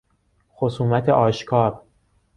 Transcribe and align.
خصومت 0.51 1.09
آشکار 1.09 1.81